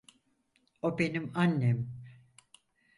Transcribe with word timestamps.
O 0.81 0.91
benim 0.99 1.31
annem. 1.35 1.79